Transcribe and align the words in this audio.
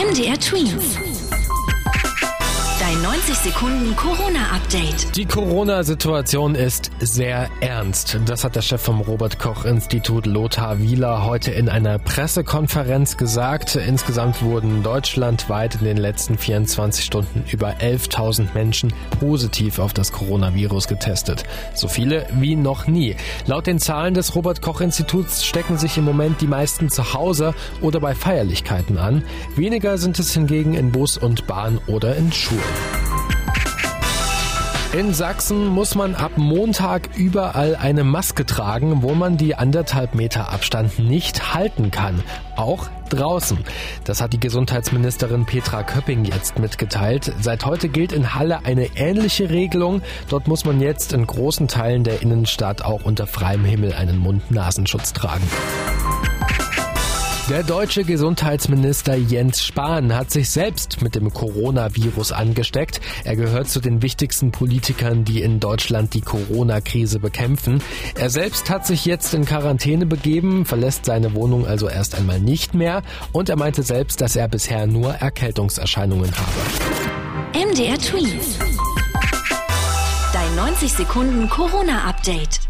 MDR 0.00 0.38
Twins. 0.38 1.09
Dein 3.02 3.12
90 3.12 3.34
Sekunden 3.36 3.96
Corona-Update. 3.96 5.16
Die 5.16 5.24
Corona-Situation 5.24 6.54
ist 6.54 6.90
sehr 6.98 7.48
ernst. 7.60 8.18
Das 8.26 8.44
hat 8.44 8.56
der 8.56 8.62
Chef 8.62 8.82
vom 8.82 9.00
Robert-Koch-Institut 9.00 10.26
Lothar 10.26 10.80
Wieler 10.80 11.24
heute 11.24 11.50
in 11.50 11.68
einer 11.68 11.98
Pressekonferenz 11.98 13.16
gesagt. 13.16 13.76
Insgesamt 13.76 14.42
wurden 14.42 14.82
deutschlandweit 14.82 15.76
in 15.76 15.84
den 15.84 15.96
letzten 15.96 16.36
24 16.36 17.04
Stunden 17.04 17.44
über 17.50 17.76
11.000 17.76 18.48
Menschen 18.54 18.92
positiv 19.18 19.78
auf 19.78 19.94
das 19.94 20.12
Coronavirus 20.12 20.88
getestet. 20.88 21.44
So 21.74 21.88
viele 21.88 22.26
wie 22.34 22.56
noch 22.56 22.86
nie. 22.86 23.16
Laut 23.46 23.66
den 23.66 23.78
Zahlen 23.78 24.14
des 24.14 24.34
Robert-Koch-Instituts 24.34 25.46
stecken 25.46 25.78
sich 25.78 25.96
im 25.96 26.04
Moment 26.04 26.40
die 26.40 26.48
meisten 26.48 26.90
zu 26.90 27.14
Hause 27.14 27.54
oder 27.80 28.00
bei 28.00 28.14
Feierlichkeiten 28.14 28.98
an. 28.98 29.24
Weniger 29.56 29.96
sind 29.96 30.18
es 30.18 30.34
hingegen 30.34 30.74
in 30.74 30.92
Bus 30.92 31.16
und 31.16 31.46
Bahn 31.46 31.78
oder 31.86 32.16
in 32.16 32.32
Schulen. 32.32 32.89
In 34.92 35.14
Sachsen 35.14 35.68
muss 35.68 35.94
man 35.94 36.16
ab 36.16 36.32
Montag 36.34 37.16
überall 37.16 37.76
eine 37.76 38.02
Maske 38.02 38.44
tragen, 38.44 39.02
wo 39.02 39.14
man 39.14 39.36
die 39.36 39.54
anderthalb 39.54 40.16
Meter 40.16 40.52
Abstand 40.52 40.98
nicht 40.98 41.54
halten 41.54 41.92
kann. 41.92 42.24
Auch 42.56 42.88
draußen. 43.08 43.58
Das 44.02 44.20
hat 44.20 44.32
die 44.32 44.40
Gesundheitsministerin 44.40 45.46
Petra 45.46 45.84
Köpping 45.84 46.24
jetzt 46.24 46.58
mitgeteilt. 46.58 47.32
Seit 47.40 47.66
heute 47.66 47.88
gilt 47.88 48.10
in 48.10 48.34
Halle 48.34 48.64
eine 48.64 48.96
ähnliche 48.96 49.48
Regelung. 49.48 50.02
Dort 50.28 50.48
muss 50.48 50.64
man 50.64 50.80
jetzt 50.80 51.12
in 51.12 51.24
großen 51.24 51.68
Teilen 51.68 52.02
der 52.02 52.20
Innenstadt 52.20 52.84
auch 52.84 53.04
unter 53.04 53.28
freiem 53.28 53.64
Himmel 53.64 53.92
einen 53.92 54.18
Mund-Nasenschutz 54.18 55.12
tragen. 55.12 55.48
Der 57.50 57.64
deutsche 57.64 58.04
Gesundheitsminister 58.04 59.16
Jens 59.16 59.64
Spahn 59.64 60.14
hat 60.14 60.30
sich 60.30 60.48
selbst 60.50 61.02
mit 61.02 61.16
dem 61.16 61.32
Coronavirus 61.32 62.30
angesteckt. 62.30 63.00
Er 63.24 63.34
gehört 63.34 63.68
zu 63.68 63.80
den 63.80 64.02
wichtigsten 64.02 64.52
Politikern, 64.52 65.24
die 65.24 65.42
in 65.42 65.58
Deutschland 65.58 66.14
die 66.14 66.20
Corona-Krise 66.20 67.18
bekämpfen. 67.18 67.82
Er 68.14 68.30
selbst 68.30 68.70
hat 68.70 68.86
sich 68.86 69.04
jetzt 69.04 69.34
in 69.34 69.46
Quarantäne 69.46 70.06
begeben, 70.06 70.64
verlässt 70.64 71.06
seine 71.06 71.34
Wohnung 71.34 71.66
also 71.66 71.88
erst 71.88 72.14
einmal 72.14 72.38
nicht 72.38 72.72
mehr 72.72 73.02
und 73.32 73.48
er 73.48 73.56
meinte 73.56 73.82
selbst, 73.82 74.20
dass 74.20 74.36
er 74.36 74.46
bisher 74.46 74.86
nur 74.86 75.14
Erkältungserscheinungen 75.14 76.30
habe. 76.30 77.68
MDR 77.68 77.98
Twins. 77.98 78.58
Dein 80.32 80.54
90 80.54 80.92
Sekunden 80.92 81.48
Corona-Update. 81.48 82.69